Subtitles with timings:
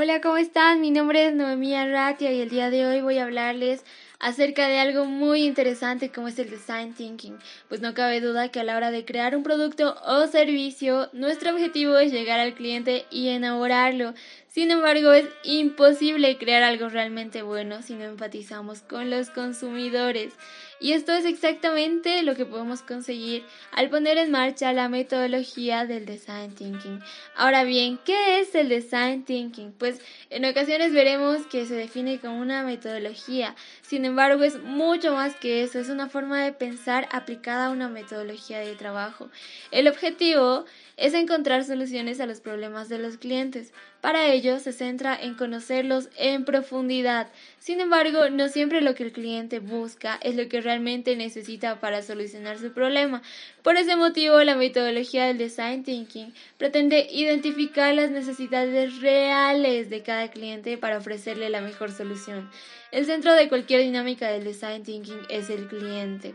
[0.00, 0.80] Hola, ¿cómo están?
[0.80, 3.84] Mi nombre es Noemí Arratia y el día de hoy voy a hablarles
[4.20, 7.36] acerca de algo muy interesante como es el design thinking,
[7.68, 11.50] pues no cabe duda que a la hora de crear un producto o servicio, nuestro
[11.50, 14.14] objetivo es llegar al cliente y enamorarlo.
[14.46, 20.32] Sin embargo, es imposible crear algo realmente bueno si no empatizamos con los consumidores.
[20.80, 26.06] Y esto es exactamente lo que podemos conseguir al poner en marcha la metodología del
[26.06, 27.00] design thinking.
[27.34, 29.72] Ahora bien, ¿qué es el design thinking?
[29.72, 33.56] Pues en ocasiones veremos que se define como una metodología.
[33.82, 35.78] Sin embargo, es mucho más que eso.
[35.80, 39.30] Es una forma de pensar aplicada a una metodología de trabajo.
[39.70, 40.64] El objetivo
[40.96, 43.72] es encontrar soluciones a los problemas de los clientes.
[44.00, 47.28] Para ello se centra en conocerlos en profundidad.
[47.58, 52.02] Sin embargo, no siempre lo que el cliente busca es lo que realmente necesita para
[52.02, 53.22] solucionar su problema.
[53.62, 60.30] Por ese motivo, la metodología del design thinking pretende identificar las necesidades reales de cada
[60.30, 62.50] cliente para ofrecerle la mejor solución.
[62.92, 66.34] El centro de cualquier dinámica del design thinking es el cliente.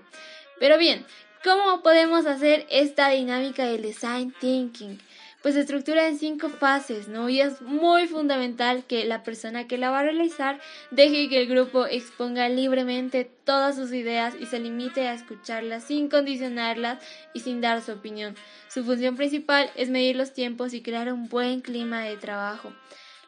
[0.60, 1.06] Pero bien,
[1.44, 4.98] ¿Cómo podemos hacer esta dinámica del design thinking?
[5.44, 7.28] Pues se estructura en cinco fases, ¿no?
[7.28, 11.50] Y es muy fundamental que la persona que la va a realizar deje que el
[11.50, 17.60] grupo exponga libremente todas sus ideas y se limite a escucharlas sin condicionarlas y sin
[17.60, 18.36] dar su opinión.
[18.70, 22.72] Su función principal es medir los tiempos y crear un buen clima de trabajo.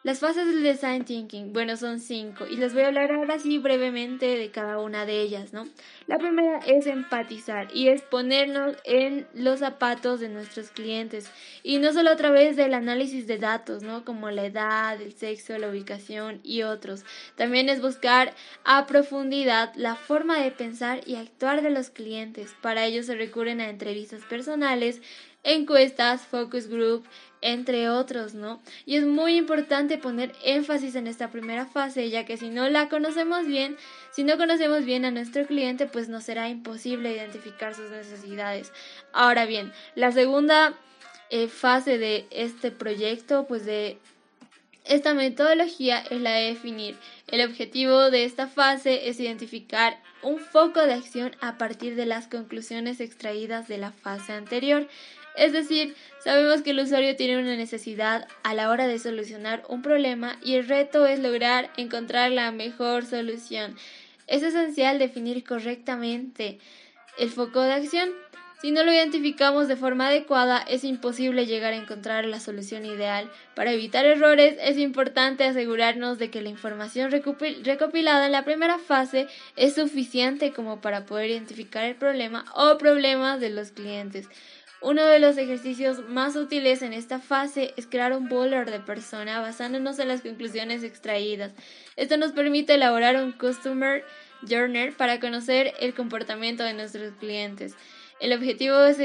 [0.05, 3.57] Las fases del design thinking, bueno, son cinco y les voy a hablar ahora sí
[3.57, 5.67] brevemente de cada una de ellas, ¿no?
[6.05, 11.31] La primera es empatizar y es ponernos en los zapatos de nuestros clientes
[11.63, 14.05] y no solo a través del análisis de datos, ¿no?
[14.05, 17.03] Como la edad, el sexo, la ubicación y otros.
[17.35, 22.53] También es buscar a profundidad la forma de pensar y actuar de los clientes.
[22.61, 25.01] Para ello se recurren a entrevistas personales,
[25.45, 27.05] encuestas, focus group,
[27.41, 28.61] entre otros, ¿no?
[28.85, 32.89] Y es muy importante poner énfasis en esta primera fase, ya que si no la
[32.89, 33.77] conocemos bien,
[34.11, 38.73] si no conocemos bien a nuestro cliente, pues nos será imposible identificar sus necesidades.
[39.13, 40.73] Ahora bien, la segunda
[41.29, 43.99] eh, fase de este proyecto, pues de
[44.85, 46.95] esta metodología es la de definir.
[47.27, 52.27] El objetivo de esta fase es identificar un foco de acción a partir de las
[52.27, 54.87] conclusiones extraídas de la fase anterior.
[55.37, 59.81] Es decir, sabemos que el usuario tiene una necesidad a la hora de solucionar un
[59.81, 63.75] problema y el reto es lograr encontrar la mejor solución.
[64.27, 66.59] Es esencial definir correctamente
[67.17, 68.09] el foco de acción.
[68.61, 73.29] Si no lo identificamos de forma adecuada, es imposible llegar a encontrar la solución ideal.
[73.53, 79.27] Para evitar errores, es importante asegurarnos de que la información recopilada en la primera fase
[79.57, 84.29] es suficiente como para poder identificar el problema o problemas de los clientes.
[84.85, 89.39] Uno de los ejercicios más útiles en esta fase es crear un boiler de persona
[89.39, 91.53] basándonos en las conclusiones extraídas.
[91.95, 94.05] Esto nos permite elaborar un Customer
[94.43, 97.73] Journal para conocer el comportamiento de nuestros clientes.
[98.19, 98.99] El objetivo es,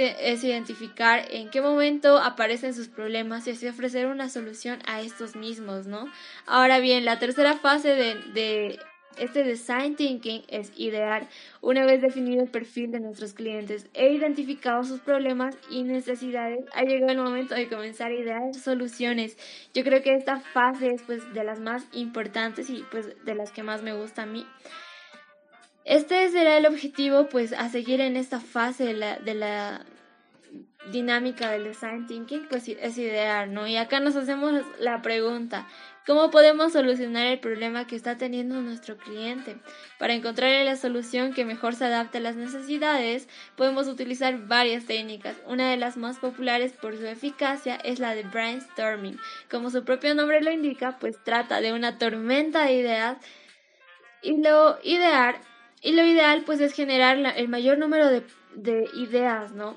[0.45, 5.87] identificar en qué momento aparecen sus problemas y así ofrecer una solución a estos mismos,
[5.87, 6.13] ¿no?
[6.45, 8.79] Ahora bien, la tercera fase de
[9.17, 11.29] este design thinking es idear
[11.61, 16.83] una vez definido el perfil de nuestros clientes e identificado sus problemas y necesidades, ha
[16.83, 19.37] llegado el momento de comenzar a idear soluciones.
[19.75, 23.53] Yo creo que esta fase es pues de las más importantes y pues de las
[23.53, 24.47] que más me gusta a mí.
[25.85, 29.87] Este será el objetivo pues a seguir en esta fase de la, de la
[30.93, 33.67] dinámica del design thinking pues es idear, ¿no?
[33.67, 35.67] Y acá nos hacemos la pregunta,
[36.07, 39.59] ¿Cómo podemos solucionar el problema que está teniendo nuestro cliente?
[39.99, 45.37] Para encontrar la solución que mejor se adapte a las necesidades, podemos utilizar varias técnicas.
[45.47, 49.21] Una de las más populares por su eficacia es la de brainstorming.
[49.51, 53.19] Como su propio nombre lo indica, pues trata de una tormenta de ideas
[54.23, 55.37] y lo ideal,
[55.83, 59.77] y lo ideal pues es generar el mayor número de ideas, ¿no?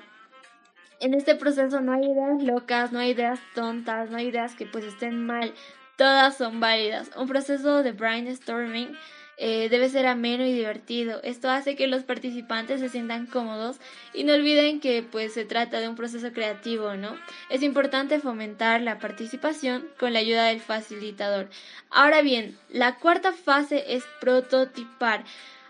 [1.04, 4.64] En este proceso no hay ideas locas, no hay ideas tontas, no hay ideas que
[4.64, 5.52] pues estén mal,
[5.98, 7.10] todas son válidas.
[7.14, 8.96] Un proceso de brainstorming
[9.36, 11.20] eh, debe ser ameno y divertido.
[11.22, 13.80] Esto hace que los participantes se sientan cómodos
[14.14, 17.14] y no olviden que pues se trata de un proceso creativo, ¿no?
[17.50, 21.50] Es importante fomentar la participación con la ayuda del facilitador.
[21.90, 25.22] Ahora bien, la cuarta fase es prototipar.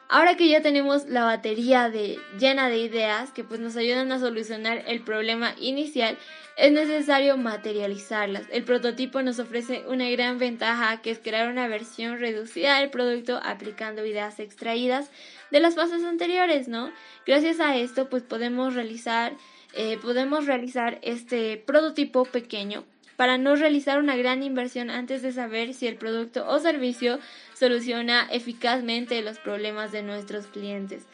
[0.08, 1.90] Ahora que ya tenemos la batería
[2.38, 6.18] llena de ideas que pues nos ayudan a solucionar el problema inicial,
[6.56, 8.44] es necesario materializarlas.
[8.50, 13.40] El prototipo nos ofrece una gran ventaja que es crear una versión reducida del producto
[13.42, 15.10] aplicando ideas extraídas
[15.50, 16.92] de las fases anteriores, ¿no?
[17.26, 19.32] Gracias a esto pues podemos realizar,
[19.72, 22.84] eh, podemos realizar este prototipo pequeño
[23.16, 27.18] para no realizar una gran inversión antes de saber si el producto o servicio
[27.54, 31.04] soluciona eficazmente los problemas de nuestros clientes.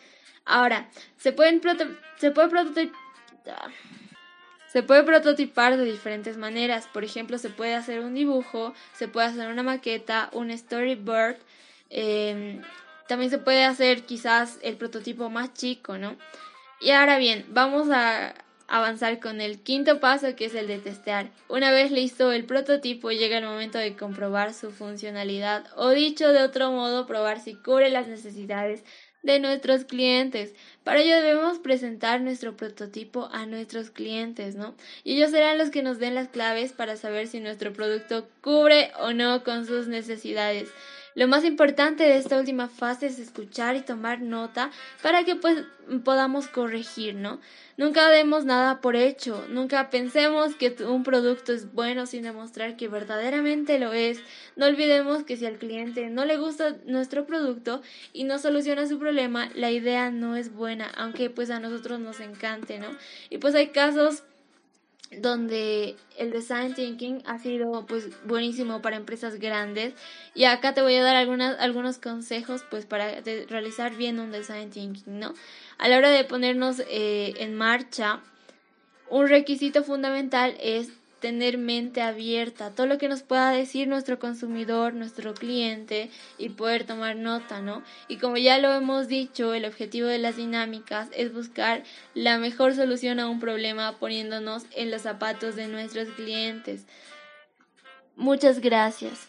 [0.44, 1.60] Ahora, se pueden
[2.16, 2.92] se puede prototipar
[4.72, 6.86] se puede prototipar de diferentes maneras.
[6.86, 11.38] Por ejemplo, se puede hacer un dibujo, se puede hacer una maqueta, un storyboard.
[11.90, 12.62] Em,
[13.08, 16.14] también se puede hacer quizás el prototipo más chico, ¿no?
[16.80, 18.32] Y ahora bien, vamos a
[18.70, 21.30] avanzar con el quinto paso que es el de testear.
[21.48, 26.42] Una vez listo el prototipo llega el momento de comprobar su funcionalidad o dicho de
[26.42, 28.84] otro modo probar si cubre las necesidades
[29.22, 30.54] de nuestros clientes.
[30.84, 34.74] Para ello debemos presentar nuestro prototipo a nuestros clientes, ¿no?
[35.04, 38.92] Y ellos serán los que nos den las claves para saber si nuestro producto cubre
[38.98, 40.70] o no con sus necesidades.
[41.14, 44.70] Lo más importante de esta última fase es escuchar y tomar nota
[45.02, 45.64] para que pues
[46.04, 47.40] podamos corregir, ¿no?
[47.76, 52.88] Nunca demos nada por hecho, nunca pensemos que un producto es bueno sin demostrar que
[52.88, 54.20] verdaderamente lo es.
[54.54, 58.98] No olvidemos que si al cliente no le gusta nuestro producto y no soluciona su
[58.98, 62.88] problema, la idea no es buena, aunque pues a nosotros nos encante, ¿no?
[63.30, 64.24] Y pues hay casos
[65.10, 69.94] donde el design thinking ha sido pues buenísimo para empresas grandes
[70.34, 74.70] y acá te voy a dar algunas, algunos consejos pues para realizar bien un design
[74.70, 75.34] thinking, ¿no?
[75.78, 78.20] A la hora de ponernos eh, en marcha,
[79.08, 84.94] un requisito fundamental es tener mente abierta, todo lo que nos pueda decir nuestro consumidor,
[84.94, 87.82] nuestro cliente y poder tomar nota, ¿no?
[88.08, 91.84] Y como ya lo hemos dicho, el objetivo de las dinámicas es buscar
[92.14, 96.86] la mejor solución a un problema poniéndonos en los zapatos de nuestros clientes.
[98.16, 99.28] Muchas gracias.